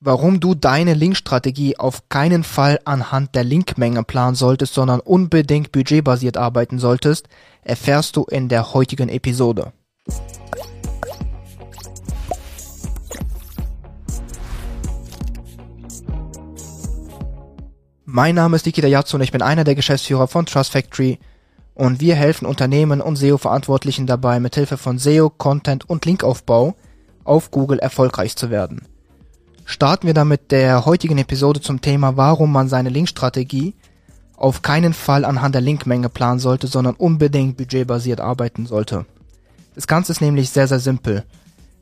Warum 0.00 0.38
du 0.38 0.54
deine 0.54 0.94
Linkstrategie 0.94 1.76
auf 1.76 2.08
keinen 2.08 2.44
Fall 2.44 2.78
anhand 2.84 3.34
der 3.34 3.42
Linkmenge 3.42 4.04
planen 4.04 4.36
solltest, 4.36 4.72
sondern 4.72 5.00
unbedingt 5.00 5.72
budgetbasiert 5.72 6.36
arbeiten 6.36 6.78
solltest, 6.78 7.28
erfährst 7.62 8.14
du 8.14 8.22
in 8.22 8.48
der 8.48 8.74
heutigen 8.74 9.08
Episode. 9.08 9.72
Mein 18.04 18.36
Name 18.36 18.54
ist 18.54 18.66
Nikita 18.66 18.86
Yatsu 18.86 19.16
und 19.16 19.22
ich 19.22 19.32
bin 19.32 19.42
einer 19.42 19.64
der 19.64 19.74
Geschäftsführer 19.74 20.28
von 20.28 20.46
Trust 20.46 20.70
Factory 20.70 21.18
und 21.74 22.00
wir 22.00 22.14
helfen 22.14 22.46
Unternehmen 22.46 23.00
und 23.00 23.16
SEO-Verantwortlichen 23.16 24.06
dabei, 24.06 24.38
mithilfe 24.38 24.76
von 24.76 24.98
SEO, 24.98 25.28
Content 25.28 25.90
und 25.90 26.06
Linkaufbau 26.06 26.76
auf 27.24 27.50
Google 27.50 27.80
erfolgreich 27.80 28.36
zu 28.36 28.50
werden. 28.50 28.86
Starten 29.70 30.06
wir 30.06 30.14
damit 30.14 30.50
der 30.50 30.86
heutigen 30.86 31.18
Episode 31.18 31.60
zum 31.60 31.82
Thema, 31.82 32.16
warum 32.16 32.50
man 32.50 32.70
seine 32.70 32.88
Linkstrategie 32.88 33.74
auf 34.34 34.62
keinen 34.62 34.94
Fall 34.94 35.26
anhand 35.26 35.54
der 35.54 35.60
Linkmenge 35.60 36.08
planen 36.08 36.40
sollte, 36.40 36.66
sondern 36.68 36.94
unbedingt 36.94 37.58
budgetbasiert 37.58 38.18
arbeiten 38.18 38.64
sollte. 38.64 39.04
Das 39.74 39.86
Ganze 39.86 40.12
ist 40.12 40.22
nämlich 40.22 40.48
sehr, 40.48 40.68
sehr 40.68 40.80
simpel. 40.80 41.24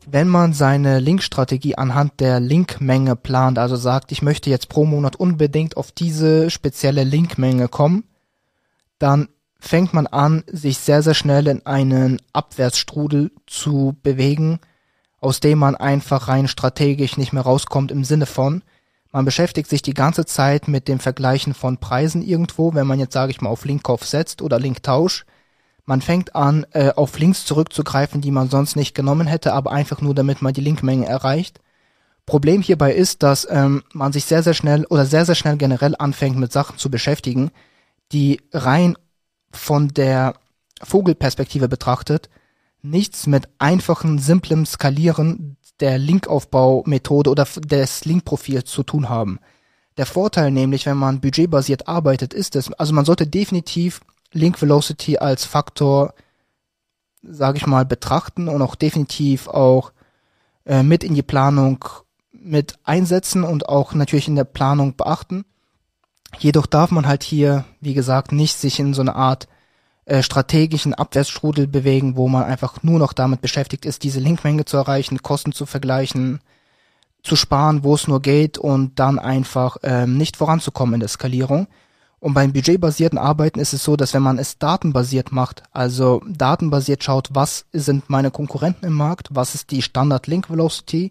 Wenn 0.04 0.26
man 0.26 0.52
seine 0.52 0.98
Linkstrategie 0.98 1.76
anhand 1.78 2.18
der 2.18 2.40
Linkmenge 2.40 3.14
plant, 3.14 3.56
also 3.56 3.76
sagt, 3.76 4.10
ich 4.10 4.20
möchte 4.20 4.50
jetzt 4.50 4.68
pro 4.68 4.84
Monat 4.84 5.14
unbedingt 5.14 5.76
auf 5.76 5.92
diese 5.92 6.50
spezielle 6.50 7.04
Linkmenge 7.04 7.68
kommen, 7.68 8.02
dann 8.98 9.28
fängt 9.60 9.94
man 9.94 10.08
an, 10.08 10.42
sich 10.48 10.78
sehr, 10.78 11.02
sehr 11.04 11.14
schnell 11.14 11.46
in 11.46 11.64
einen 11.66 12.20
Abwärtsstrudel 12.32 13.30
zu 13.46 13.96
bewegen, 14.02 14.58
aus 15.20 15.40
dem 15.40 15.58
man 15.58 15.74
einfach 15.74 16.28
rein 16.28 16.48
strategisch 16.48 17.16
nicht 17.16 17.32
mehr 17.32 17.42
rauskommt 17.42 17.90
im 17.90 18.04
Sinne 18.04 18.26
von, 18.26 18.62
man 19.16 19.24
beschäftigt 19.24 19.70
sich 19.70 19.80
die 19.80 19.94
ganze 19.94 20.26
Zeit 20.26 20.68
mit 20.68 20.88
dem 20.88 20.98
Vergleichen 20.98 21.54
von 21.54 21.78
Preisen 21.78 22.20
irgendwo, 22.20 22.74
wenn 22.74 22.86
man 22.86 22.98
jetzt, 22.98 23.14
sage 23.14 23.30
ich 23.30 23.40
mal, 23.40 23.48
auf 23.48 23.64
Linkkauf 23.64 24.04
setzt 24.04 24.42
oder 24.42 24.58
Linktausch. 24.58 25.24
Man 25.86 26.02
fängt 26.02 26.34
an, 26.36 26.66
äh, 26.72 26.90
auf 26.90 27.18
Links 27.18 27.46
zurückzugreifen, 27.46 28.20
die 28.20 28.30
man 28.30 28.50
sonst 28.50 28.76
nicht 28.76 28.94
genommen 28.94 29.26
hätte, 29.26 29.54
aber 29.54 29.72
einfach 29.72 30.02
nur, 30.02 30.14
damit 30.14 30.42
man 30.42 30.52
die 30.52 30.60
Linkmenge 30.60 31.06
erreicht. 31.06 31.60
Problem 32.26 32.60
hierbei 32.60 32.92
ist, 32.92 33.22
dass 33.22 33.46
ähm, 33.50 33.84
man 33.94 34.12
sich 34.12 34.26
sehr, 34.26 34.42
sehr 34.42 34.52
schnell 34.52 34.84
oder 34.86 35.06
sehr, 35.06 35.24
sehr 35.24 35.36
schnell 35.36 35.56
generell 35.56 35.94
anfängt, 35.96 36.36
mit 36.36 36.52
Sachen 36.52 36.76
zu 36.76 36.90
beschäftigen, 36.90 37.52
die 38.12 38.42
rein 38.52 38.98
von 39.50 39.88
der 39.88 40.34
Vogelperspektive 40.82 41.68
betrachtet 41.68 42.28
nichts 42.90 43.26
mit 43.26 43.48
einfachen, 43.58 44.18
simplem 44.18 44.66
Skalieren 44.66 45.56
der 45.80 45.98
Linkaufbaumethode 45.98 47.30
oder 47.30 47.44
des 47.44 48.04
Linkprofils 48.04 48.70
zu 48.70 48.82
tun 48.82 49.08
haben. 49.08 49.38
Der 49.96 50.06
Vorteil 50.06 50.50
nämlich, 50.50 50.86
wenn 50.86 50.96
man 50.96 51.20
budgetbasiert 51.20 51.88
arbeitet, 51.88 52.34
ist 52.34 52.56
es, 52.56 52.72
also 52.72 52.92
man 52.92 53.04
sollte 53.04 53.26
definitiv 53.26 54.00
Link 54.32 54.60
Velocity 54.60 55.18
als 55.18 55.44
Faktor, 55.44 56.14
sage 57.22 57.58
ich 57.58 57.66
mal, 57.66 57.84
betrachten 57.84 58.48
und 58.48 58.60
auch 58.62 58.74
definitiv 58.74 59.48
auch 59.48 59.92
äh, 60.64 60.82
mit 60.82 61.04
in 61.04 61.14
die 61.14 61.22
Planung 61.22 61.84
mit 62.32 62.78
einsetzen 62.84 63.44
und 63.44 63.68
auch 63.68 63.94
natürlich 63.94 64.28
in 64.28 64.36
der 64.36 64.44
Planung 64.44 64.96
beachten. 64.96 65.44
Jedoch 66.38 66.66
darf 66.66 66.90
man 66.90 67.06
halt 67.06 67.22
hier, 67.22 67.64
wie 67.80 67.94
gesagt, 67.94 68.32
nicht 68.32 68.56
sich 68.56 68.78
in 68.78 68.94
so 68.94 69.00
eine 69.00 69.14
Art 69.14 69.48
äh, 70.06 70.22
strategischen 70.22 70.94
Abwärtsstrudel 70.94 71.66
bewegen, 71.66 72.16
wo 72.16 72.28
man 72.28 72.44
einfach 72.44 72.82
nur 72.82 72.98
noch 72.98 73.12
damit 73.12 73.40
beschäftigt 73.40 73.84
ist, 73.84 74.04
diese 74.04 74.20
Linkmenge 74.20 74.64
zu 74.64 74.76
erreichen, 74.76 75.22
Kosten 75.22 75.52
zu 75.52 75.66
vergleichen, 75.66 76.40
zu 77.24 77.34
sparen, 77.36 77.82
wo 77.82 77.94
es 77.94 78.06
nur 78.06 78.22
geht 78.22 78.56
und 78.56 78.98
dann 79.00 79.18
einfach 79.18 79.78
ähm, 79.82 80.16
nicht 80.16 80.36
voranzukommen 80.36 80.94
in 80.94 81.00
der 81.00 81.08
Skalierung. 81.08 81.66
Und 82.20 82.34
beim 82.34 82.52
budgetbasierten 82.52 83.18
Arbeiten 83.18 83.58
ist 83.58 83.72
es 83.72 83.84
so, 83.84 83.96
dass 83.96 84.14
wenn 84.14 84.22
man 84.22 84.38
es 84.38 84.58
datenbasiert 84.58 85.32
macht, 85.32 85.64
also 85.72 86.22
datenbasiert 86.28 87.04
schaut, 87.04 87.30
was 87.32 87.66
sind 87.72 88.08
meine 88.08 88.30
Konkurrenten 88.30 88.86
im 88.86 88.94
Markt, 88.94 89.28
was 89.32 89.54
ist 89.54 89.70
die 89.70 89.82
Standard 89.82 90.26
Link 90.28 90.48
Velocity 90.48 91.10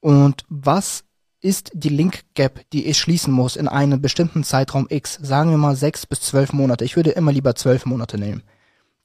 und 0.00 0.44
was 0.48 1.04
ist 1.46 1.70
die 1.74 1.90
Link 1.90 2.24
Gap, 2.34 2.68
die 2.72 2.86
ich 2.86 2.98
schließen 2.98 3.32
muss 3.32 3.54
in 3.54 3.68
einem 3.68 4.02
bestimmten 4.02 4.42
Zeitraum 4.42 4.88
X, 4.90 5.16
sagen 5.22 5.50
wir 5.50 5.58
mal 5.58 5.76
sechs 5.76 6.04
bis 6.04 6.20
zwölf 6.20 6.52
Monate, 6.52 6.84
ich 6.84 6.96
würde 6.96 7.10
immer 7.10 7.30
lieber 7.30 7.54
zwölf 7.54 7.86
Monate 7.86 8.18
nehmen, 8.18 8.42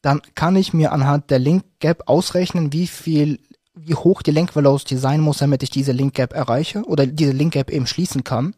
dann 0.02 0.22
kann 0.34 0.56
ich 0.56 0.74
mir 0.74 0.92
anhand 0.92 1.30
der 1.30 1.38
Link 1.38 1.64
Gap 1.80 2.02
ausrechnen, 2.08 2.74
wie 2.74 2.88
viel, 2.88 3.40
wie 3.76 3.94
hoch 3.94 4.24
die 4.24 4.32
Link 4.32 4.56
Velocity 4.56 4.98
sein 4.98 5.22
muss, 5.22 5.38
damit 5.38 5.62
ich 5.62 5.70
diese 5.70 5.92
Link 5.92 6.16
Gap 6.16 6.34
erreiche 6.34 6.82
oder 6.86 7.06
diese 7.06 7.32
Link 7.32 7.54
Gap 7.54 7.70
eben 7.70 7.86
schließen 7.86 8.24
kann. 8.24 8.56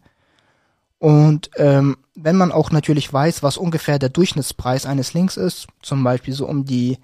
Und 0.98 1.50
ähm, 1.58 1.98
wenn 2.16 2.38
man 2.38 2.54
auch 2.54 2.72
natürlich 2.72 3.12
weiß, 3.12 3.44
was 3.44 3.58
ungefähr 3.58 4.00
der 4.00 4.08
Durchschnittspreis 4.08 4.86
eines 4.86 5.14
Links 5.14 5.36
ist, 5.36 5.68
zum 5.82 6.06
Beispiel 6.06 6.34
so 6.34 6.48
um 6.48 6.64
die 6.64 7.00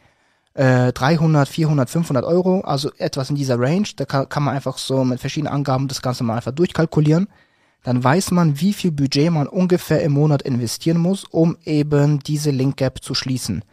äh, 0.53 0.91
300, 0.91 1.47
400, 1.47 1.89
500 1.89 2.25
Euro, 2.25 2.61
also 2.61 2.91
etwas 2.97 3.29
in 3.29 3.35
dieser 3.35 3.59
Range. 3.59 3.87
Da 3.95 4.05
kann, 4.05 4.29
kann 4.29 4.43
man 4.43 4.55
einfach 4.55 4.77
so 4.77 5.03
mit 5.03 5.19
verschiedenen 5.19 5.53
Angaben 5.53 5.87
das 5.87 6.01
Ganze 6.01 6.23
mal 6.23 6.35
einfach 6.35 6.51
durchkalkulieren. 6.51 7.27
Dann 7.83 8.03
weiß 8.03 8.31
man, 8.31 8.59
wie 8.59 8.73
viel 8.73 8.91
Budget 8.91 9.31
man 9.31 9.47
ungefähr 9.47 10.01
im 10.03 10.11
Monat 10.11 10.41
investieren 10.41 10.97
muss, 10.97 11.23
um 11.23 11.57
eben 11.63 12.19
diese 12.19 12.51
Link 12.51 12.77
Gap 12.77 13.01
zu 13.01 13.15
schließen. 13.15 13.63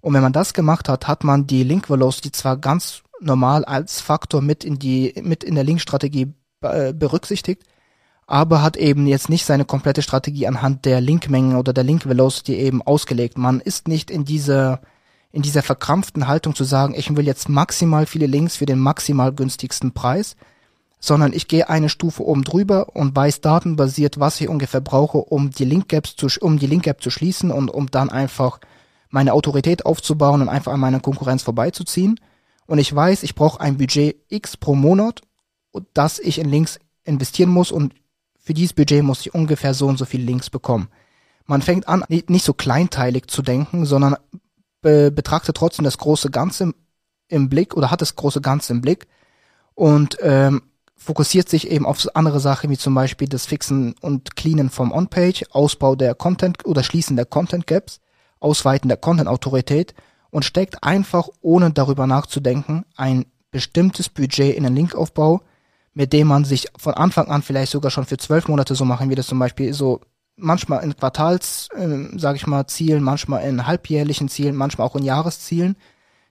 Und 0.00 0.14
wenn 0.14 0.22
man 0.22 0.32
das 0.32 0.54
gemacht 0.54 0.88
hat, 0.88 1.08
hat 1.08 1.24
man 1.24 1.46
die 1.46 1.64
Link 1.64 1.90
Velocity 1.90 2.30
zwar 2.30 2.56
ganz 2.56 3.02
normal 3.20 3.64
als 3.64 4.00
Faktor 4.00 4.42
mit 4.42 4.64
in 4.64 4.78
die, 4.78 5.14
mit 5.22 5.42
in 5.42 5.56
der 5.56 5.64
Link-Strategie 5.64 6.32
äh, 6.60 6.92
berücksichtigt, 6.92 7.64
aber 8.26 8.62
hat 8.62 8.76
eben 8.76 9.06
jetzt 9.06 9.28
nicht 9.28 9.44
seine 9.44 9.64
komplette 9.64 10.02
Strategie 10.02 10.46
anhand 10.46 10.84
der 10.84 11.00
Linkmengen 11.00 11.56
oder 11.56 11.72
der 11.72 11.84
Link 11.84 12.06
Velocity 12.06 12.54
eben 12.54 12.80
ausgelegt. 12.82 13.38
Man 13.38 13.60
ist 13.60 13.88
nicht 13.88 14.10
in 14.10 14.24
dieser 14.24 14.80
in 15.32 15.42
dieser 15.42 15.62
verkrampften 15.62 16.26
Haltung 16.26 16.54
zu 16.54 16.64
sagen, 16.64 16.94
ich 16.94 17.14
will 17.14 17.26
jetzt 17.26 17.48
maximal 17.48 18.06
viele 18.06 18.26
Links 18.26 18.56
für 18.56 18.66
den 18.66 18.78
maximal 18.78 19.32
günstigsten 19.32 19.92
Preis, 19.92 20.36
sondern 21.00 21.32
ich 21.32 21.48
gehe 21.48 21.68
eine 21.68 21.88
Stufe 21.88 22.24
oben 22.24 22.44
drüber 22.44 22.96
und 22.96 23.14
weiß 23.14 23.40
datenbasiert, 23.40 24.18
was 24.18 24.40
ich 24.40 24.48
ungefähr 24.48 24.80
brauche, 24.80 25.18
um 25.18 25.50
die 25.50 25.64
Link 25.64 25.88
Gaps 25.88 26.16
zu, 26.16 26.28
um 26.40 26.58
die 26.58 26.66
Link 26.66 26.84
Gap 26.84 27.02
zu 27.02 27.10
schließen 27.10 27.50
und 27.50 27.70
um 27.70 27.90
dann 27.90 28.10
einfach 28.10 28.58
meine 29.10 29.32
Autorität 29.32 29.86
aufzubauen 29.86 30.42
und 30.42 30.48
einfach 30.48 30.72
an 30.72 30.80
meiner 30.80 31.00
Konkurrenz 31.00 31.42
vorbeizuziehen. 31.42 32.18
Und 32.66 32.78
ich 32.78 32.94
weiß, 32.94 33.22
ich 33.22 33.34
brauche 33.34 33.60
ein 33.60 33.78
Budget 33.78 34.16
X 34.28 34.56
pro 34.56 34.74
Monat, 34.74 35.22
das 35.94 36.18
ich 36.18 36.38
in 36.38 36.48
Links 36.48 36.78
investieren 37.04 37.50
muss 37.50 37.70
und 37.70 37.94
für 38.38 38.54
dieses 38.54 38.72
Budget 38.72 39.02
muss 39.02 39.20
ich 39.20 39.34
ungefähr 39.34 39.74
so 39.74 39.86
und 39.86 39.98
so 39.98 40.04
viele 40.04 40.24
Links 40.24 40.50
bekommen. 40.50 40.88
Man 41.46 41.62
fängt 41.62 41.86
an, 41.88 42.04
nicht 42.08 42.44
so 42.44 42.54
kleinteilig 42.54 43.26
zu 43.28 43.42
denken, 43.42 43.86
sondern 43.86 44.16
be 44.80 45.10
betrachtet 45.10 45.56
trotzdem 45.56 45.84
das 45.84 45.98
große 45.98 46.30
Ganze 46.30 46.64
im, 46.64 46.74
im, 47.28 47.48
Blick 47.48 47.76
oder 47.76 47.90
hat 47.90 48.00
das 48.00 48.16
große 48.16 48.40
Ganze 48.40 48.72
im 48.72 48.80
Blick 48.80 49.06
und 49.74 50.18
ähm, 50.22 50.62
fokussiert 50.96 51.48
sich 51.48 51.70
eben 51.70 51.86
auf 51.86 52.04
andere 52.14 52.40
Sachen 52.40 52.70
wie 52.70 52.78
zum 52.78 52.94
Beispiel 52.94 53.28
das 53.28 53.46
Fixen 53.46 53.94
und 54.00 54.36
Cleanen 54.36 54.70
vom 54.70 54.92
On-Page, 54.92 55.44
Ausbau 55.50 55.94
der 55.94 56.14
Content 56.14 56.64
oder 56.66 56.82
Schließen 56.82 57.16
der 57.16 57.26
Content 57.26 57.66
Gaps, 57.66 58.00
Ausweiten 58.40 58.88
der 58.88 58.96
Content-Autorität 58.96 59.94
und 60.30 60.44
steckt 60.44 60.82
einfach, 60.82 61.28
ohne 61.40 61.70
darüber 61.70 62.06
nachzudenken, 62.06 62.84
ein 62.96 63.26
bestimmtes 63.50 64.08
Budget 64.08 64.56
in 64.56 64.64
den 64.64 64.74
Linkaufbau, 64.74 65.40
mit 65.94 66.12
dem 66.12 66.28
man 66.28 66.44
sich 66.44 66.68
von 66.76 66.94
Anfang 66.94 67.28
an 67.28 67.42
vielleicht 67.42 67.72
sogar 67.72 67.90
schon 67.90 68.04
für 68.04 68.18
zwölf 68.18 68.48
Monate 68.48 68.74
so 68.74 68.84
machen, 68.84 69.10
wie 69.10 69.14
das 69.14 69.26
zum 69.26 69.38
Beispiel 69.38 69.72
so 69.72 70.00
manchmal 70.38 70.82
in 70.82 70.96
Quartals, 70.96 71.68
äh, 71.74 72.18
sage 72.18 72.36
ich 72.36 72.46
mal, 72.46 72.66
Zielen, 72.66 73.02
manchmal 73.02 73.44
in 73.46 73.66
halbjährlichen 73.66 74.28
Zielen, 74.28 74.56
manchmal 74.56 74.86
auch 74.86 74.96
in 74.96 75.04
Jahreszielen, 75.04 75.76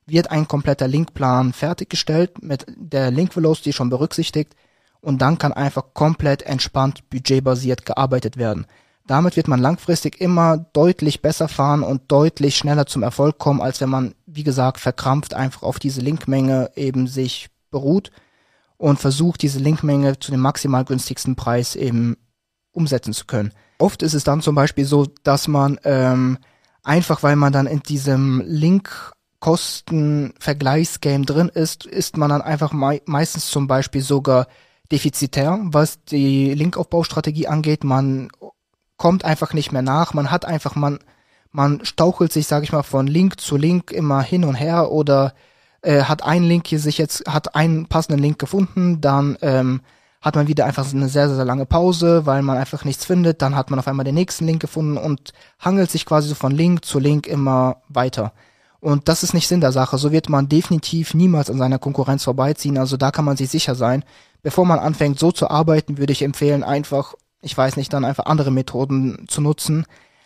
wird 0.06 0.32
ein 0.32 0.48
kompletter 0.48 0.88
Linkplan 0.88 1.54
fertiggestellt 1.54 2.42
mit 2.42 2.66
der 2.76 3.12
Link 3.12 3.36
Velocity 3.36 3.74
schon 3.74 3.90
berücksichtigt 3.90 4.56
und 5.02 5.22
dann 5.22 5.38
kann 5.38 5.54
einfach 5.54 5.94
komplett 5.94 6.44
entspannt 6.44 7.10
budgetbasiert 7.10 7.86
gearbeitet 7.86 8.38
werden. 8.38 8.66
Damit 9.06 9.38
wird 9.38 9.48
man 9.48 9.62
langfristig 9.62 10.20
immer 10.20 10.58
deutlich 10.58 11.22
besser 11.22 11.48
fahren 11.48 11.84
und 11.84 12.12
deutlich 12.12 12.58
schneller 12.58 12.86
zum 12.86 13.04
Erfolg 13.04 13.38
kommen, 13.38 13.62
als 13.62 13.80
wenn 13.80 13.90
man, 13.90 14.16
wie 14.26 14.44
gesagt, 14.44 14.80
verkrampft 14.80 15.34
einfach 15.34 15.64
auf 15.64 15.80
diese 15.80 16.02
Linkmenge 16.02 16.72
eben 16.76 17.08
sich 17.08 17.50
beruht 17.72 18.12
und 18.78 19.00
versucht, 19.00 19.42
diese 19.42 19.60
Linkmenge 19.60 20.20
zu 20.20 20.32
dem 20.32 20.42
maximal 20.42 20.84
günstigsten 20.84 21.36
Preis 21.36 21.76
eben 21.76 22.18
umsetzen 22.72 23.14
zu 23.14 23.26
können. 23.26 23.54
Oft 23.78 24.02
ist 24.02 24.14
es 24.14 24.24
dann 24.24 24.42
zum 24.42 24.56
Beispiel 24.56 24.86
so, 24.86 25.08
dass 25.24 25.48
man 25.48 25.80
ähm, 25.84 26.38
einfach, 26.84 27.24
weil 27.24 27.36
man 27.36 27.54
dann 27.54 27.68
in 27.68 27.82
diesem 27.82 28.42
Link 28.46 29.14
Kosten-Vergleichsgame 29.40 31.26
drin 31.26 31.50
ist, 31.50 31.86
ist 31.86 32.18
man 32.18 32.30
dann 32.30 32.42
einfach 32.42 32.72
mei 32.72 33.02
meistens 33.06 33.50
zum 33.50 33.68
Beispiel 33.68 34.02
sogar 34.02 34.48
defizitär, 34.92 35.60
was 35.64 36.04
die 36.06 36.54
Linkaufbaustrategie 36.54 37.48
angeht. 37.48 37.84
Man 37.84 38.30
kommt 38.98 39.26
einfach 39.26 39.54
nicht 39.54 39.72
mehr 39.72 39.84
nach. 39.84 40.14
Man 40.14 40.32
hat 40.32 40.46
einfach, 40.46 40.76
man, 40.76 41.00
man 41.52 41.86
stauchelt 41.86 42.34
sich, 42.34 42.48
sage 42.48 42.64
ich 42.64 42.72
mal, 42.72 42.84
von 42.84 43.06
Link 43.06 43.40
zu 43.40 43.58
Link 43.58 43.92
immer 43.92 44.22
hin 44.22 44.44
und 44.44 44.56
her 44.56 44.92
oder 44.92 45.34
äh, 45.82 46.04
hat 46.04 46.24
ein 46.24 46.44
Link 46.44 46.68
hier 46.68 46.80
sich 46.80 46.98
jetzt, 46.98 47.28
hat 47.28 47.56
einen 47.56 47.88
passenden 47.88 48.22
Link 48.22 48.40
gefunden, 48.40 49.02
dann 49.02 49.38
ähm, 49.42 49.82
hat 50.22 50.36
man 50.36 50.48
wieder 50.48 50.66
einfach 50.66 50.92
eine 50.92 51.10
sehr, 51.10 51.34
sehr 51.34 51.46
lange 51.46 51.66
Pause, 51.66 52.26
weil 52.26 52.42
man 52.42 52.58
einfach 52.58 52.86
nichts 52.86 53.06
findet. 53.06 53.42
Dann 53.42 53.56
hat 53.56 53.70
man 53.70 53.80
auf 53.80 53.88
einmal 53.88 54.04
den 54.04 54.16
nächsten 54.16 54.46
Link 54.46 54.62
gefunden 54.62 54.98
und 54.98 55.32
hangelt 55.60 55.92
sich 55.92 56.06
quasi 56.06 56.30
so 56.30 56.36
von 56.36 56.52
Link 56.52 56.86
zu 56.86 57.00
Link 57.00 57.28
immer 57.28 57.78
weiter. 57.88 58.34
Und 58.80 59.08
das 59.08 59.24
ist 59.24 59.34
nicht 59.34 59.48
Sinn 59.48 59.62
der 59.62 59.72
Sache. 59.72 59.98
So 59.98 60.12
wird 60.12 60.30
man 60.30 60.50
definitiv 60.50 61.14
niemals 61.14 61.50
an 61.50 61.58
seiner 61.58 61.80
Konkurrenz 61.80 62.24
vorbeiziehen. 62.24 62.78
Also 62.78 62.98
da 62.98 63.12
kann 63.12 63.26
man 63.26 63.38
sich 63.38 63.50
sicher 63.50 63.76
sein. 63.76 64.04
Bevor 64.44 64.66
man 64.66 64.80
anfängt, 64.80 65.20
so 65.20 65.32
zu 65.32 65.50
arbeiten, 65.50 65.98
würde 65.98 66.14
ich 66.14 66.22
empfehlen, 66.22 66.64
einfach, 66.64 67.14
ich 67.42 67.58
weiß 67.58 67.76
nicht, 67.76 67.92
dann 67.94 68.06
einfach 68.06 68.26
andere 68.26 68.52
Methoden 68.52 69.26
zu 69.28 69.42
nutzen. 69.42 69.86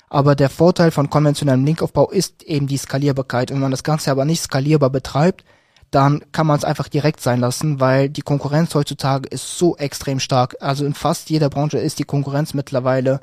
Aber 0.10 0.36
der 0.36 0.50
Vorteil 0.50 0.92
von 0.92 1.10
konventionellem 1.10 1.64
Linkaufbau 1.64 2.10
ist 2.10 2.44
eben 2.44 2.68
die 2.68 2.78
Skalierbarkeit. 2.78 3.50
Wenn 3.50 3.60
man 3.60 3.72
das 3.72 3.84
Ganze 3.84 4.12
aber 4.12 4.26
nicht 4.26 4.42
skalierbar 4.42 4.90
betreibt, 4.90 5.46
dann 5.92 6.24
kann 6.32 6.48
man 6.48 6.58
es 6.58 6.64
einfach 6.64 6.88
direkt 6.88 7.22
sein 7.22 7.42
lassen, 7.42 7.82
weil 7.82 8.10
die 8.10 8.22
Konkurrenz 8.22 8.74
heutzutage 8.74 9.28
ist 9.28 9.58
so 9.58 9.76
extrem 9.76 10.20
stark. 10.22 10.56
Also 10.62 10.86
in 10.86 10.94
fast 10.94 11.30
jeder 11.30 11.50
Branche 11.50 11.78
ist 11.78 12.00
die 12.00 12.06
Konkurrenz 12.06 12.54
mittlerweile 12.54 13.20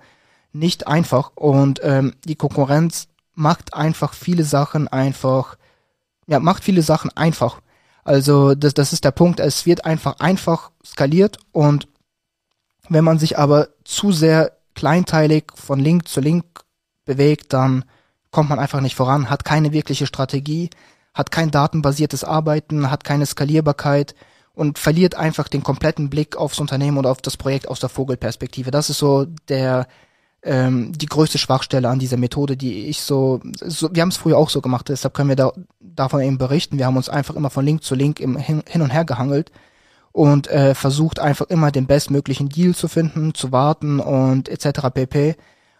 nicht 0.52 0.86
einfach 0.86 1.32
und 1.34 1.80
ähm, 1.82 2.14
die 2.24 2.36
Konkurrenz 2.36 3.08
macht 3.34 3.74
einfach 3.74 4.12
viele 4.12 4.44
Sachen 4.44 4.86
einfach, 4.88 5.56
ja, 6.26 6.40
macht 6.40 6.62
viele 6.62 6.82
Sachen 6.82 7.10
einfach. 7.16 7.60
Also 8.04 8.54
das, 8.54 8.74
das 8.74 8.92
ist 8.92 9.04
der 9.04 9.10
Punkt, 9.12 9.40
es 9.40 9.64
wird 9.64 9.84
einfach 9.84 10.20
einfach 10.20 10.70
skaliert 10.84 11.38
und 11.52 11.88
wenn 12.90 13.04
man 13.04 13.18
sich 13.18 13.38
aber 13.38 13.68
zu 13.84 14.12
sehr 14.12 14.52
kleinteilig 14.74 15.44
von 15.54 15.78
Link 15.78 16.08
zu 16.08 16.20
Link 16.20 16.44
bewegt, 17.04 17.52
dann 17.52 17.84
kommt 18.30 18.50
man 18.50 18.58
einfach 18.58 18.80
nicht 18.80 18.94
voran, 18.94 19.30
hat 19.30 19.44
keine 19.44 19.72
wirkliche 19.72 20.06
Strategie, 20.06 20.70
hat 21.18 21.32
kein 21.32 21.50
datenbasiertes 21.50 22.22
Arbeiten, 22.22 22.92
hat 22.92 23.02
keine 23.02 23.26
Skalierbarkeit 23.26 24.14
und 24.54 24.78
verliert 24.78 25.16
einfach 25.16 25.48
den 25.48 25.64
kompletten 25.64 26.10
Blick 26.10 26.36
aufs 26.36 26.60
Unternehmen 26.60 26.96
oder 26.96 27.10
auf 27.10 27.20
das 27.20 27.36
Projekt 27.36 27.66
aus 27.66 27.80
der 27.80 27.88
Vogelperspektive. 27.88 28.70
Das 28.70 28.88
ist 28.88 28.98
so 28.98 29.26
der 29.48 29.88
ähm, 30.44 30.92
die 30.96 31.06
größte 31.06 31.36
Schwachstelle 31.38 31.88
an 31.88 31.98
dieser 31.98 32.18
Methode, 32.18 32.56
die 32.56 32.86
ich 32.86 33.00
so, 33.00 33.40
so 33.56 33.88
wir 33.92 34.02
haben 34.02 34.10
es 34.10 34.16
früher 34.16 34.38
auch 34.38 34.48
so 34.48 34.60
gemacht, 34.60 34.88
deshalb 34.88 35.12
können 35.12 35.30
wir 35.30 35.34
da 35.34 35.52
davon 35.80 36.20
eben 36.20 36.38
berichten. 36.38 36.78
Wir 36.78 36.86
haben 36.86 36.96
uns 36.96 37.08
einfach 37.08 37.34
immer 37.34 37.50
von 37.50 37.64
Link 37.64 37.82
zu 37.82 37.96
Link 37.96 38.20
im, 38.20 38.36
hin, 38.36 38.62
hin 38.68 38.82
und 38.82 38.90
her 38.90 39.04
gehangelt 39.04 39.50
und 40.12 40.46
äh, 40.46 40.76
versucht 40.76 41.18
einfach 41.18 41.46
immer 41.46 41.72
den 41.72 41.88
bestmöglichen 41.88 42.48
Deal 42.48 42.76
zu 42.76 42.86
finden, 42.86 43.34
zu 43.34 43.50
warten 43.50 43.98
und 43.98 44.48
etc. 44.48 44.88
pp. 44.94 45.34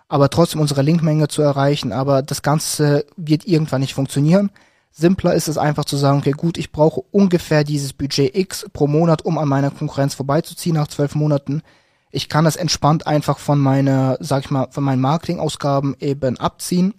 Aber 0.09 0.31
trotzdem 0.31 0.61
unsere 0.61 0.83
Linkmenge 0.83 1.29
zu 1.29 1.43
erreichen. 1.43 1.93
Aber 1.93 2.23
das 2.23 2.43
Ganze 2.43 3.07
wird 3.17 3.47
irgendwann 3.47 3.83
nicht 3.83 3.95
funktionieren. 3.95 4.51
Simpler 4.91 5.35
ist 5.35 5.49
es 5.49 5.59
einfach 5.59 5.85
zu 5.85 5.97
sagen, 5.97 6.19
okay, 6.19 6.33
gut, 6.33 6.59
ich 6.59 6.73
brauche 6.73 7.03
ungefähr 7.13 7.65
dieses 7.65 7.93
Budget 7.93 8.37
X 8.37 8.67
pro 8.73 8.87
Monat, 8.87 9.25
um 9.25 9.39
an 9.39 9.49
meiner 9.49 9.71
Konkurrenz 9.71 10.15
vorbeizuziehen 10.15 10.75
nach 10.75 10.89
zwölf 10.89 11.15
Monaten. 11.15 11.63
Ich 12.11 12.29
kann 12.29 12.45
das 12.45 12.57
entspannt 12.57 13.07
einfach 13.07 13.39
von 13.39 13.59
meiner, 13.59 14.17
sag 14.21 14.45
ich 14.45 14.51
mal, 14.51 14.69
von 14.71 14.83
meinen 14.83 15.01
Marketingausgaben 15.01 15.97
eben 16.01 16.39
abziehen, 16.39 16.95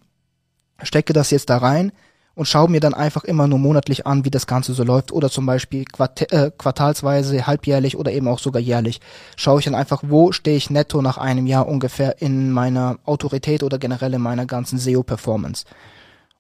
stecke 0.81 1.13
das 1.13 1.31
jetzt 1.31 1.50
da 1.50 1.57
rein 1.57 1.91
und 2.39 2.45
schaue 2.45 2.69
mir 2.69 2.80
dann 2.80 2.94
einfach 2.94 3.25
immer 3.25 3.47
nur 3.47 3.59
monatlich 3.59 4.07
an, 4.07 4.24
wie 4.24 4.30
das 4.30 4.47
Ganze 4.47 4.74
so 4.74 4.85
läuft 4.85 5.12
oder 5.12 5.30
zum 5.30 5.45
Beispiel 5.45 5.83
quart 5.83 6.31
äh, 6.31 6.51
quartalsweise, 6.57 7.45
halbjährlich 7.45 7.97
oder 7.97 8.13
eben 8.13 8.30
auch 8.30 8.39
sogar 8.39 8.62
jährlich. 8.62 9.01
Schaue 9.35 9.59
ich 9.59 9.65
dann 9.65 9.75
einfach, 9.75 10.03
wo 10.07 10.31
stehe 10.31 10.56
ich 10.56 10.69
netto 10.69 11.01
nach 11.01 11.18
einem 11.18 11.47
Jahr 11.47 11.68
ungefähr 11.68 12.21
in 12.21 12.51
meiner 12.51 12.97
Autorität 13.03 13.62
oder 13.62 13.77
generell 13.77 14.13
in 14.13 14.21
meiner 14.21 14.45
ganzen 14.45 14.80
SEO-Performance. 14.80 15.65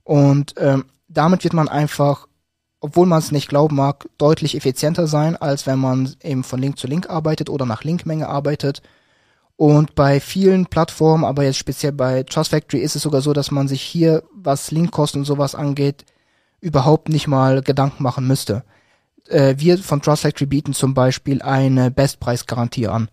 Und 0.05 0.53
ähm, 0.57 0.85
damit 1.09 1.43
wird 1.43 1.53
man 1.53 1.67
einfach 1.67 2.27
obwohl 2.81 3.05
man 3.05 3.19
es 3.19 3.31
nicht 3.31 3.49
glauben 3.49 3.75
mag, 3.75 4.07
deutlich 4.17 4.55
effizienter 4.55 5.07
sein, 5.07 5.35
als 5.35 5.67
wenn 5.67 5.79
man 5.79 6.15
eben 6.23 6.43
von 6.43 6.59
Link 6.59 6.77
zu 6.77 6.87
Link 6.87 7.09
arbeitet 7.09 7.49
oder 7.49 7.65
nach 7.65 7.83
Linkmenge 7.83 8.27
arbeitet. 8.27 8.81
Und 9.57 9.95
bei 9.95 10.21
vielen 10.21 10.67
Plattformen, 10.67 11.25
aber 11.25 11.43
jetzt 11.43 11.57
speziell 11.57 11.91
bei 11.91 12.23
Trust 12.23 12.51
Factory 12.51 12.81
ist 12.81 12.95
es 12.95 13.01
sogar 13.01 13.21
so, 13.21 13.33
dass 13.33 13.51
man 13.51 13.67
sich 13.67 13.81
hier, 13.81 14.23
was 14.33 14.71
Linkkosten 14.71 15.21
und 15.21 15.25
sowas 15.25 15.55
angeht, 15.55 16.05
überhaupt 16.61 17.09
nicht 17.09 17.27
mal 17.27 17.61
Gedanken 17.61 18.03
machen 18.03 18.25
müsste. 18.25 18.63
Äh, 19.27 19.55
wir 19.57 19.77
von 19.77 20.01
Trust 20.01 20.21
Factory 20.21 20.45
bieten 20.45 20.73
zum 20.73 20.93
Beispiel 20.93 21.41
eine 21.41 21.91
Bestpreisgarantie 21.91 22.87
an. 22.87 23.09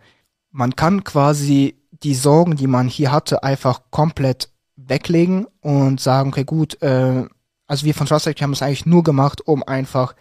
Man 0.53 0.77
kann 0.77 1.03
quasi 1.03 1.77
die 1.91 2.15
Sorgen, 2.15 2.55
die 2.55 2.69
man 2.69 2.87
hier 2.87 3.11
hatte, 3.11 3.43
einfach 3.43 3.81
komplett 3.91 4.51
weglegen 4.77 5.49
und 5.61 6.01
sagen, 6.01 6.29
okay, 6.29 6.45
gut, 6.45 6.81
äh, 6.81 7.25
also 7.67 7.85
wir 7.85 7.95
von 7.95 8.07
Trust 8.07 8.27
haben 8.27 8.53
es 8.53 8.63
eigentlich 8.63 8.87
nur 8.87 9.03
gemacht, 9.03 9.47
um 9.47 9.63
einfach 9.63 10.15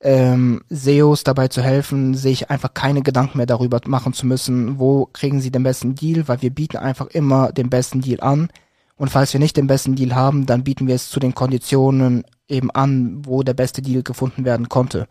ähm, 0.00 0.62
SEOs 0.70 1.24
dabei 1.24 1.48
zu 1.48 1.62
helfen, 1.62 2.14
sich 2.14 2.50
einfach 2.50 2.72
keine 2.74 3.02
Gedanken 3.02 3.38
mehr 3.38 3.46
darüber 3.46 3.80
machen 3.86 4.12
zu 4.12 4.26
müssen, 4.26 4.78
wo 4.78 5.06
kriegen 5.06 5.40
sie 5.40 5.50
den 5.50 5.62
besten 5.62 5.94
Deal, 5.94 6.26
weil 6.28 6.42
wir 6.42 6.50
bieten 6.50 6.78
einfach 6.78 7.06
immer 7.08 7.52
den 7.52 7.70
besten 7.70 8.00
Deal 8.00 8.20
an. 8.20 8.48
Und 8.96 9.10
falls 9.10 9.32
wir 9.32 9.40
nicht 9.40 9.56
den 9.56 9.66
besten 9.66 9.96
Deal 9.96 10.14
haben, 10.14 10.46
dann 10.46 10.64
bieten 10.64 10.86
wir 10.86 10.94
es 10.94 11.10
zu 11.10 11.20
den 11.20 11.34
Konditionen 11.34 12.24
eben 12.48 12.70
an, 12.70 13.22
wo 13.24 13.42
der 13.42 13.54
beste 13.54 13.82
Deal 13.82 14.02
gefunden 14.02 14.44
werden 14.44 14.68
konnte. 14.68 15.06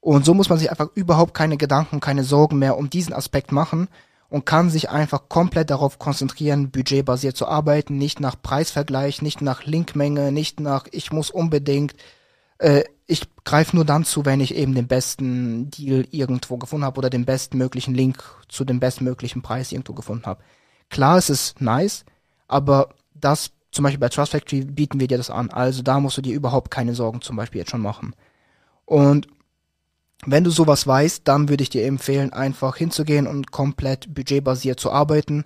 Und 0.00 0.24
so 0.24 0.32
muss 0.32 0.48
man 0.48 0.58
sich 0.58 0.70
einfach 0.70 0.88
überhaupt 0.94 1.34
keine 1.34 1.56
Gedanken, 1.56 2.00
keine 2.00 2.24
Sorgen 2.24 2.58
mehr 2.58 2.78
um 2.78 2.88
diesen 2.88 3.12
Aspekt 3.12 3.52
machen, 3.52 3.88
und 4.30 4.46
kann 4.46 4.70
sich 4.70 4.88
einfach 4.88 5.28
komplett 5.28 5.70
darauf 5.70 5.98
konzentrieren, 5.98 6.70
budgetbasiert 6.70 7.36
zu 7.36 7.46
arbeiten, 7.46 7.98
nicht 7.98 8.20
nach 8.20 8.40
Preisvergleich, 8.40 9.20
nicht 9.22 9.42
nach 9.42 9.64
Linkmenge, 9.64 10.32
nicht 10.32 10.60
nach 10.60 10.86
ich 10.92 11.12
muss 11.12 11.30
unbedingt, 11.30 11.94
äh, 12.58 12.84
ich 13.06 13.22
greife 13.44 13.74
nur 13.74 13.84
dann 13.84 14.04
zu, 14.04 14.24
wenn 14.24 14.40
ich 14.40 14.54
eben 14.54 14.74
den 14.74 14.86
besten 14.86 15.68
Deal 15.70 16.06
irgendwo 16.12 16.56
gefunden 16.58 16.84
habe 16.84 16.98
oder 16.98 17.10
den 17.10 17.24
bestmöglichen 17.24 17.94
Link 17.94 18.22
zu 18.48 18.64
dem 18.64 18.78
bestmöglichen 18.78 19.42
Preis 19.42 19.72
irgendwo 19.72 19.94
gefunden 19.94 20.26
habe. 20.26 20.42
Klar, 20.90 21.18
es 21.18 21.28
ist 21.28 21.60
nice, 21.60 22.04
aber 22.46 22.90
das 23.14 23.50
zum 23.72 23.82
Beispiel 23.82 24.00
bei 24.00 24.08
Trust 24.08 24.32
Factory 24.32 24.64
bieten 24.64 25.00
wir 25.00 25.08
dir 25.08 25.18
das 25.18 25.30
an. 25.30 25.50
Also 25.50 25.82
da 25.82 25.98
musst 25.98 26.16
du 26.16 26.22
dir 26.22 26.34
überhaupt 26.34 26.70
keine 26.70 26.94
Sorgen 26.94 27.20
zum 27.20 27.36
Beispiel 27.36 27.60
jetzt 27.60 27.70
schon 27.70 27.82
machen. 27.82 28.14
Und 28.84 29.26
wenn 30.26 30.44
du 30.44 30.50
sowas 30.50 30.86
weißt, 30.86 31.22
dann 31.24 31.48
würde 31.48 31.62
ich 31.62 31.70
dir 31.70 31.86
empfehlen, 31.86 32.32
einfach 32.32 32.76
hinzugehen 32.76 33.26
und 33.26 33.50
komplett 33.50 34.12
budgetbasiert 34.14 34.78
zu 34.78 34.90
arbeiten. 34.90 35.44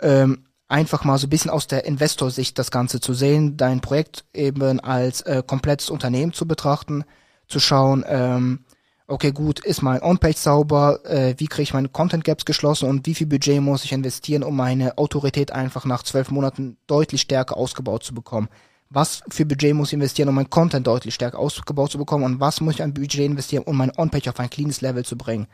Ähm, 0.00 0.46
einfach 0.68 1.04
mal 1.04 1.18
so 1.18 1.26
ein 1.26 1.30
bisschen 1.30 1.50
aus 1.50 1.66
der 1.66 1.84
Investorsicht 1.84 2.58
das 2.58 2.70
Ganze 2.70 3.00
zu 3.00 3.14
sehen, 3.14 3.56
dein 3.56 3.80
Projekt 3.80 4.24
eben 4.34 4.80
als 4.80 5.20
äh, 5.22 5.42
komplettes 5.46 5.90
Unternehmen 5.90 6.32
zu 6.32 6.46
betrachten, 6.46 7.04
zu 7.48 7.60
schauen, 7.60 8.04
ähm, 8.06 8.64
okay, 9.06 9.32
gut, 9.32 9.58
ist 9.60 9.82
mein 9.82 10.02
On-Page 10.02 10.36
sauber, 10.36 11.00
äh, 11.04 11.34
wie 11.38 11.48
kriege 11.48 11.62
ich 11.62 11.74
meine 11.74 11.88
Content 11.88 12.24
Gaps 12.24 12.44
geschlossen 12.44 12.88
und 12.88 13.06
wie 13.06 13.14
viel 13.14 13.26
Budget 13.26 13.60
muss 13.60 13.84
ich 13.84 13.92
investieren, 13.92 14.44
um 14.44 14.56
meine 14.56 14.98
Autorität 14.98 15.52
einfach 15.52 15.84
nach 15.84 16.04
zwölf 16.04 16.30
Monaten 16.30 16.76
deutlich 16.86 17.22
stärker 17.22 17.56
ausgebaut 17.56 18.04
zu 18.04 18.14
bekommen 18.14 18.48
was 18.90 19.22
für 19.28 19.46
Budget 19.46 19.74
muss 19.74 19.88
ich 19.88 19.94
investieren, 19.94 20.28
um 20.28 20.34
mein 20.34 20.50
Content 20.50 20.86
deutlich 20.86 21.14
stärker 21.14 21.38
ausgebaut 21.38 21.92
zu 21.92 21.98
bekommen 21.98 22.24
und 22.24 22.40
was 22.40 22.60
muss 22.60 22.74
ich 22.74 22.82
an 22.82 22.92
Budget 22.92 23.20
investieren, 23.20 23.62
um 23.64 23.76
mein 23.76 23.96
On-Page 23.96 24.28
auf 24.28 24.40
ein 24.40 24.50
cleanes 24.50 24.80
Level 24.80 25.04
zu 25.04 25.16
bringen. 25.16 25.46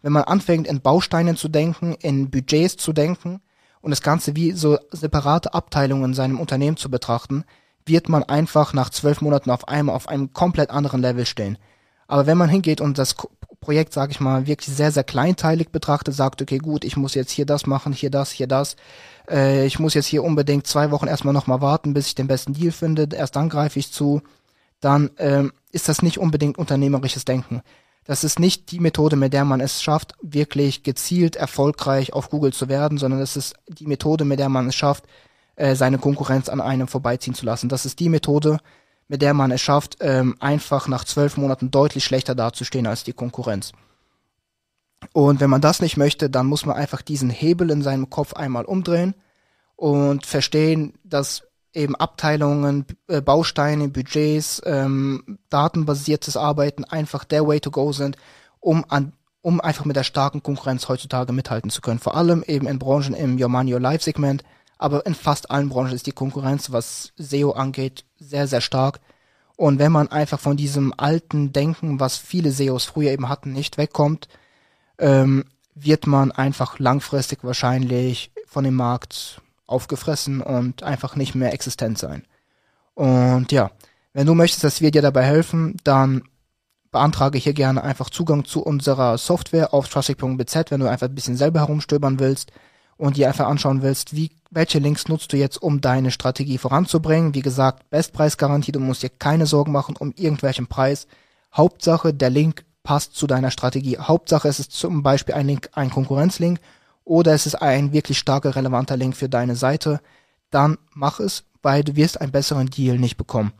Wenn 0.00 0.12
man 0.12 0.24
anfängt, 0.24 0.66
in 0.68 0.80
Bausteinen 0.80 1.36
zu 1.36 1.48
denken, 1.48 1.94
in 2.00 2.30
Budgets 2.30 2.76
zu 2.76 2.92
denken 2.92 3.40
und 3.80 3.90
das 3.90 4.02
Ganze 4.02 4.36
wie 4.36 4.52
so 4.52 4.78
separate 4.92 5.54
Abteilungen 5.54 6.04
in 6.04 6.14
seinem 6.14 6.38
Unternehmen 6.38 6.76
zu 6.76 6.90
betrachten, 6.90 7.44
wird 7.84 8.08
man 8.08 8.22
einfach 8.22 8.72
nach 8.72 8.90
zwölf 8.90 9.20
Monaten 9.20 9.50
auf 9.50 9.66
einmal 9.68 9.96
auf 9.96 10.08
einem 10.08 10.32
komplett 10.32 10.70
anderen 10.70 11.02
Level 11.02 11.26
stehen. 11.26 11.58
Aber 12.06 12.26
wenn 12.26 12.38
man 12.38 12.48
hingeht 12.48 12.80
und 12.80 12.98
das 12.98 13.16
Projekt, 13.64 13.94
sage 13.94 14.12
ich 14.12 14.20
mal, 14.20 14.46
wirklich 14.46 14.76
sehr, 14.76 14.92
sehr 14.92 15.04
kleinteilig 15.04 15.70
betrachtet, 15.70 16.14
sagt, 16.14 16.42
okay, 16.42 16.58
gut, 16.58 16.84
ich 16.84 16.98
muss 16.98 17.14
jetzt 17.14 17.30
hier 17.30 17.46
das 17.46 17.66
machen, 17.66 17.94
hier 17.94 18.10
das, 18.10 18.30
hier 18.30 18.46
das, 18.46 18.76
äh, 19.30 19.64
ich 19.64 19.78
muss 19.78 19.94
jetzt 19.94 20.06
hier 20.06 20.22
unbedingt 20.22 20.66
zwei 20.66 20.90
Wochen 20.90 21.06
erstmal 21.06 21.32
nochmal 21.32 21.62
warten, 21.62 21.94
bis 21.94 22.08
ich 22.08 22.14
den 22.14 22.26
besten 22.26 22.52
Deal 22.52 22.72
finde, 22.72 23.08
erst 23.16 23.36
dann 23.36 23.48
greife 23.48 23.78
ich 23.78 23.90
zu, 23.90 24.20
dann 24.80 25.10
ähm, 25.16 25.52
ist 25.72 25.88
das 25.88 26.02
nicht 26.02 26.18
unbedingt 26.18 26.58
unternehmerisches 26.58 27.24
Denken. 27.24 27.62
Das 28.04 28.22
ist 28.22 28.38
nicht 28.38 28.70
die 28.70 28.80
Methode, 28.80 29.16
mit 29.16 29.32
der 29.32 29.46
man 29.46 29.60
es 29.60 29.82
schafft, 29.82 30.12
wirklich 30.20 30.82
gezielt 30.82 31.36
erfolgreich 31.36 32.12
auf 32.12 32.28
Google 32.28 32.52
zu 32.52 32.68
werden, 32.68 32.98
sondern 32.98 33.20
es 33.20 33.34
ist 33.34 33.54
die 33.66 33.86
Methode, 33.86 34.26
mit 34.26 34.38
der 34.40 34.50
man 34.50 34.68
es 34.68 34.74
schafft, 34.74 35.04
äh, 35.56 35.74
seine 35.74 35.96
Konkurrenz 35.96 36.50
an 36.50 36.60
einem 36.60 36.86
vorbeiziehen 36.86 37.34
zu 37.34 37.46
lassen. 37.46 37.70
Das 37.70 37.86
ist 37.86 38.00
die 38.00 38.10
Methode, 38.10 38.58
mit 39.08 39.22
der 39.22 39.34
man 39.34 39.50
es 39.50 39.60
schafft, 39.60 39.98
ähm, 40.00 40.36
einfach 40.40 40.88
nach 40.88 41.04
zwölf 41.04 41.36
Monaten 41.36 41.70
deutlich 41.70 42.04
schlechter 42.04 42.34
dazustehen 42.34 42.86
als 42.86 43.04
die 43.04 43.12
Konkurrenz. 43.12 43.72
Und 45.12 45.40
wenn 45.40 45.50
man 45.50 45.60
das 45.60 45.80
nicht 45.80 45.96
möchte, 45.96 46.30
dann 46.30 46.46
muss 46.46 46.64
man 46.64 46.76
einfach 46.76 47.02
diesen 47.02 47.30
Hebel 47.30 47.70
in 47.70 47.82
seinem 47.82 48.08
Kopf 48.10 48.32
einmal 48.34 48.64
umdrehen 48.64 49.14
und 49.76 50.24
verstehen, 50.24 50.94
dass 51.04 51.42
eben 51.74 51.96
Abteilungen, 51.96 52.86
äh, 53.08 53.20
Bausteine, 53.20 53.88
Budgets, 53.88 54.62
ähm, 54.64 55.38
datenbasiertes 55.50 56.36
Arbeiten 56.36 56.84
einfach 56.84 57.24
der 57.24 57.46
Way 57.46 57.60
to 57.60 57.70
go 57.70 57.92
sind, 57.92 58.16
um 58.60 58.84
an 58.88 59.12
um 59.42 59.60
einfach 59.60 59.84
mit 59.84 59.94
der 59.94 60.04
starken 60.04 60.42
Konkurrenz 60.42 60.88
heutzutage 60.88 61.34
mithalten 61.34 61.68
zu 61.68 61.82
können. 61.82 61.98
Vor 61.98 62.16
allem 62.16 62.42
eben 62.46 62.66
in 62.66 62.78
Branchen 62.78 63.12
im 63.12 63.38
Your 63.38 63.50
Money 63.50 63.74
Your 63.74 63.80
Life 63.80 64.02
Segment, 64.02 64.42
aber 64.78 65.06
in 65.06 65.14
fast 65.14 65.50
allen 65.50 65.68
Branchen 65.68 65.92
ist 65.92 66.06
die 66.06 66.12
Konkurrenz, 66.12 66.72
was 66.72 67.12
SEO 67.16 67.52
angeht, 67.52 68.04
sehr, 68.18 68.46
sehr 68.46 68.60
stark. 68.60 69.00
Und 69.56 69.78
wenn 69.78 69.92
man 69.92 70.08
einfach 70.08 70.40
von 70.40 70.56
diesem 70.56 70.92
alten 70.96 71.52
Denken, 71.52 72.00
was 72.00 72.16
viele 72.16 72.50
SEOs 72.50 72.84
früher 72.84 73.12
eben 73.12 73.28
hatten, 73.28 73.52
nicht 73.52 73.78
wegkommt, 73.78 74.28
ähm, 74.98 75.44
wird 75.74 76.06
man 76.06 76.32
einfach 76.32 76.78
langfristig 76.78 77.44
wahrscheinlich 77.44 78.32
von 78.46 78.64
dem 78.64 78.74
Markt 78.74 79.40
aufgefressen 79.66 80.40
und 80.40 80.82
einfach 80.82 81.16
nicht 81.16 81.34
mehr 81.34 81.52
existent 81.52 81.98
sein. 81.98 82.24
Und 82.94 83.50
ja, 83.52 83.70
wenn 84.12 84.26
du 84.26 84.34
möchtest, 84.34 84.64
dass 84.64 84.80
wir 84.80 84.90
dir 84.90 85.02
dabei 85.02 85.24
helfen, 85.24 85.76
dann 85.84 86.22
beantrage 86.90 87.38
hier 87.38 87.54
gerne 87.54 87.82
einfach 87.82 88.10
Zugang 88.10 88.44
zu 88.44 88.62
unserer 88.62 89.18
Software 89.18 89.74
auf 89.74 89.88
trustic.bz, 89.88 90.70
wenn 90.70 90.80
du 90.80 90.88
einfach 90.88 91.08
ein 91.08 91.14
bisschen 91.14 91.36
selber 91.36 91.60
herumstöbern 91.60 92.20
willst 92.20 92.52
und 92.96 93.16
dir 93.16 93.28
einfach 93.28 93.46
anschauen 93.46 93.82
willst, 93.82 94.14
wie, 94.14 94.30
welche 94.50 94.78
Links 94.78 95.08
nutzt 95.08 95.32
du 95.32 95.36
jetzt, 95.36 95.62
um 95.62 95.80
deine 95.80 96.10
Strategie 96.10 96.58
voranzubringen. 96.58 97.34
Wie 97.34 97.42
gesagt, 97.42 97.88
Bestpreisgarantie, 97.90 98.72
du 98.72 98.80
musst 98.80 99.02
dir 99.02 99.10
keine 99.10 99.46
Sorgen 99.46 99.72
machen 99.72 99.96
um 99.96 100.12
irgendwelchen 100.16 100.66
Preis. 100.66 101.06
Hauptsache, 101.52 102.14
der 102.14 102.30
Link 102.30 102.64
passt 102.82 103.14
zu 103.14 103.26
deiner 103.26 103.50
Strategie. 103.50 103.98
Hauptsache, 103.98 104.48
es 104.48 104.60
ist 104.60 104.72
zum 104.72 105.02
Beispiel 105.02 105.34
ein 105.34 105.46
Link, 105.46 105.70
ein 105.72 105.90
Konkurrenzlink 105.90 106.60
oder 107.04 107.32
es 107.32 107.46
ist 107.46 107.56
ein 107.56 107.92
wirklich 107.92 108.18
starker, 108.18 108.54
relevanter 108.56 108.96
Link 108.96 109.16
für 109.16 109.28
deine 109.28 109.56
Seite. 109.56 110.00
Dann 110.50 110.78
mach 110.92 111.20
es, 111.20 111.44
weil 111.62 111.82
du 111.82 111.96
wirst 111.96 112.20
einen 112.20 112.32
besseren 112.32 112.68
Deal 112.68 112.98
nicht 112.98 113.16
bekommen. 113.16 113.52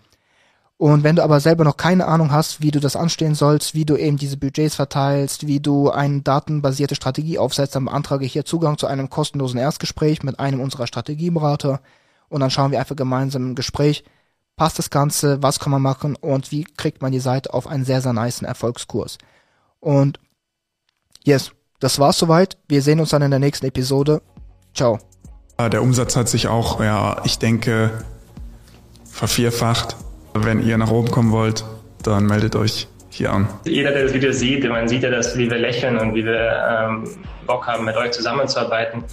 Und 0.76 1.04
wenn 1.04 1.16
du 1.16 1.22
aber 1.22 1.38
selber 1.38 1.62
noch 1.64 1.76
keine 1.76 2.06
Ahnung 2.06 2.32
hast, 2.32 2.60
wie 2.60 2.72
du 2.72 2.80
das 2.80 2.96
anstellen 2.96 3.36
sollst, 3.36 3.74
wie 3.74 3.84
du 3.84 3.96
eben 3.96 4.16
diese 4.16 4.36
Budgets 4.36 4.74
verteilst, 4.74 5.46
wie 5.46 5.60
du 5.60 5.90
eine 5.90 6.22
datenbasierte 6.22 6.96
Strategie 6.96 7.38
aufsetzt, 7.38 7.76
dann 7.76 7.84
beantrage 7.84 8.24
ich 8.24 8.32
hier 8.32 8.44
Zugang 8.44 8.76
zu 8.76 8.86
einem 8.86 9.08
kostenlosen 9.08 9.60
Erstgespräch 9.60 10.22
mit 10.24 10.40
einem 10.40 10.60
unserer 10.60 10.86
Strategieberater. 10.86 11.80
Und 12.28 12.40
dann 12.40 12.50
schauen 12.50 12.72
wir 12.72 12.80
einfach 12.80 12.96
gemeinsam 12.96 13.50
im 13.50 13.54
Gespräch, 13.54 14.04
passt 14.56 14.78
das 14.78 14.90
Ganze, 14.90 15.42
was 15.42 15.60
kann 15.60 15.70
man 15.70 15.82
machen 15.82 16.16
und 16.16 16.50
wie 16.50 16.64
kriegt 16.64 17.02
man 17.02 17.12
die 17.12 17.20
Seite 17.20 17.54
auf 17.54 17.66
einen 17.68 17.84
sehr, 17.84 18.00
sehr 18.00 18.12
nice 18.12 18.42
Erfolgskurs. 18.42 19.18
Und 19.78 20.18
yes, 21.22 21.52
das 21.78 21.98
war's 22.00 22.18
soweit. 22.18 22.56
Wir 22.66 22.82
sehen 22.82 22.98
uns 22.98 23.10
dann 23.10 23.22
in 23.22 23.30
der 23.30 23.40
nächsten 23.40 23.66
Episode. 23.66 24.22
Ciao. 24.74 24.98
Der 25.60 25.82
Umsatz 25.82 26.16
hat 26.16 26.28
sich 26.28 26.48
auch, 26.48 26.80
ja, 26.80 27.22
ich 27.24 27.38
denke, 27.38 28.04
vervierfacht. 29.04 29.96
Wenn 30.36 30.66
ihr 30.66 30.76
nach 30.76 30.90
oben 30.90 31.10
kommen 31.10 31.30
wollt, 31.30 31.64
dann 32.02 32.26
meldet 32.26 32.56
euch 32.56 32.88
hier 33.08 33.32
an. 33.32 33.48
Jeder, 33.64 33.92
der 33.92 34.04
das 34.04 34.14
Video 34.14 34.32
sieht, 34.32 34.68
man 34.68 34.88
sieht 34.88 35.04
ja, 35.04 35.10
dass, 35.10 35.38
wie 35.38 35.48
wir 35.48 35.58
lächeln 35.58 35.96
und 35.96 36.14
wie 36.14 36.24
wir 36.24 36.58
ähm, 36.68 37.08
Bock 37.46 37.66
haben, 37.68 37.84
mit 37.84 37.96
euch 37.96 38.10
zusammenzuarbeiten. 38.10 39.04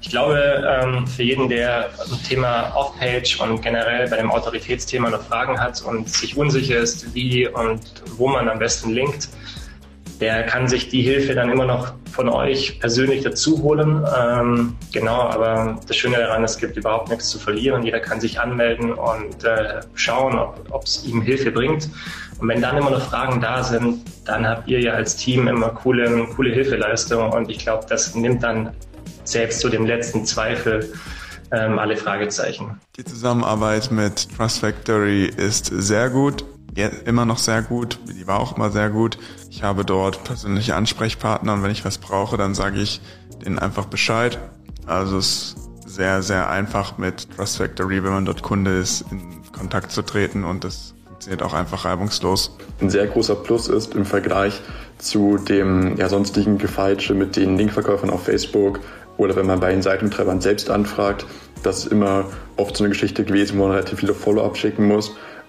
Ich 0.00 0.10
glaube, 0.10 0.64
ähm, 0.68 1.06
für 1.06 1.22
jeden, 1.22 1.48
der 1.48 1.86
ein 1.86 2.22
Thema 2.28 2.72
Off-Page 2.74 3.40
und 3.40 3.62
generell 3.62 4.08
bei 4.10 4.16
dem 4.16 4.30
Autoritätsthema 4.30 5.08
noch 5.08 5.22
Fragen 5.22 5.58
hat 5.58 5.80
und 5.82 6.08
sich 6.08 6.36
unsicher 6.36 6.78
ist, 6.78 7.14
wie 7.14 7.48
und 7.48 7.80
wo 8.16 8.28
man 8.28 8.48
am 8.48 8.58
besten 8.58 8.90
linkt, 8.90 9.28
der 10.20 10.44
kann 10.44 10.68
sich 10.68 10.88
die 10.88 11.02
Hilfe 11.02 11.34
dann 11.34 11.50
immer 11.50 11.66
noch 11.66 11.92
von 12.10 12.28
euch 12.28 12.80
persönlich 12.80 13.22
dazu 13.22 13.62
holen. 13.62 14.04
Ähm, 14.18 14.74
genau, 14.92 15.20
aber 15.20 15.78
das 15.86 15.96
Schöne 15.96 16.16
daran, 16.16 16.42
es 16.44 16.56
gibt 16.56 16.76
überhaupt 16.76 17.10
nichts 17.10 17.28
zu 17.28 17.38
verlieren. 17.38 17.82
Jeder 17.82 18.00
kann 18.00 18.20
sich 18.20 18.40
anmelden 18.40 18.94
und 18.94 19.44
äh, 19.44 19.80
schauen, 19.94 20.38
ob 20.70 20.84
es 20.84 21.04
ihm 21.04 21.20
Hilfe 21.20 21.50
bringt. 21.50 21.90
Und 22.38 22.48
wenn 22.48 22.62
dann 22.62 22.76
immer 22.78 22.90
noch 22.90 23.02
Fragen 23.02 23.40
da 23.40 23.62
sind, 23.62 24.02
dann 24.24 24.46
habt 24.46 24.68
ihr 24.68 24.80
ja 24.80 24.92
als 24.94 25.16
Team 25.16 25.48
immer 25.48 25.68
coole, 25.70 26.26
coole 26.34 26.50
Hilfeleistung. 26.50 27.30
Und 27.32 27.50
ich 27.50 27.58
glaube, 27.58 27.86
das 27.88 28.14
nimmt 28.14 28.42
dann 28.42 28.70
selbst 29.24 29.60
zu 29.60 29.68
dem 29.68 29.84
letzten 29.84 30.24
Zweifel 30.24 30.92
ähm, 31.52 31.78
alle 31.78 31.96
Fragezeichen. 31.96 32.80
Die 32.96 33.04
Zusammenarbeit 33.04 33.90
mit 33.90 34.28
Trust 34.36 34.60
Factory 34.60 35.26
ist 35.26 35.66
sehr 35.66 36.10
gut 36.10 36.44
immer 36.76 37.24
noch 37.24 37.38
sehr 37.38 37.62
gut, 37.62 37.98
die 38.06 38.26
war 38.26 38.40
auch 38.40 38.56
immer 38.56 38.70
sehr 38.70 38.90
gut. 38.90 39.18
Ich 39.50 39.62
habe 39.62 39.84
dort 39.84 40.24
persönliche 40.24 40.74
Ansprechpartner 40.74 41.54
und 41.54 41.62
wenn 41.62 41.70
ich 41.70 41.84
was 41.84 41.98
brauche, 41.98 42.36
dann 42.36 42.54
sage 42.54 42.80
ich 42.80 43.00
denen 43.44 43.58
einfach 43.58 43.86
Bescheid. 43.86 44.38
Also 44.86 45.18
es 45.18 45.26
ist 45.84 45.94
sehr, 45.96 46.22
sehr 46.22 46.50
einfach 46.50 46.98
mit 46.98 47.34
Trust 47.36 47.56
Factory, 47.56 48.04
wenn 48.04 48.12
man 48.12 48.24
dort 48.24 48.42
Kunde 48.42 48.78
ist, 48.78 49.04
in 49.10 49.42
Kontakt 49.52 49.90
zu 49.92 50.02
treten 50.02 50.44
und 50.44 50.64
das 50.64 50.94
funktioniert 51.06 51.42
auch 51.42 51.54
einfach 51.54 51.84
reibungslos. 51.84 52.56
Ein 52.80 52.90
sehr 52.90 53.06
großer 53.06 53.36
Plus 53.36 53.68
ist 53.68 53.94
im 53.94 54.04
Vergleich 54.04 54.60
zu 54.98 55.38
dem 55.38 55.96
ja, 55.96 56.08
sonstigen 56.08 56.58
Gefeitsche 56.58 57.14
mit 57.14 57.36
den 57.36 57.56
Linkverkäufern 57.56 58.10
auf 58.10 58.24
Facebook 58.24 58.80
oder 59.16 59.34
wenn 59.36 59.46
man 59.46 59.60
bei 59.60 59.70
den 59.70 59.82
Seitentreibern 59.82 60.40
selbst 60.40 60.70
anfragt, 60.70 61.26
das 61.62 61.78
ist 61.78 61.92
immer 61.92 62.26
oft 62.56 62.76
so 62.76 62.84
eine 62.84 62.90
Geschichte 62.90 63.24
gewesen, 63.24 63.58
wo 63.58 63.62
man 63.62 63.72
relativ 63.72 64.00
viele 64.00 64.14
Follow-up 64.14 64.56
schicken 64.56 64.86
muss. 64.86 65.16